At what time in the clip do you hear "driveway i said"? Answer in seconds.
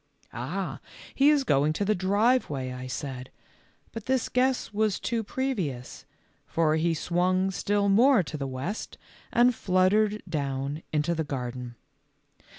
1.93-3.29